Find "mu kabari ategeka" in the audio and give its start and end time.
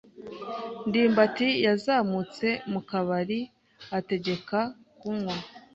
2.71-4.59